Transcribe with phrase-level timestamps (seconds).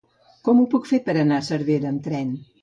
[0.47, 2.35] Com ho puc fer per anar a Cervera amb tren?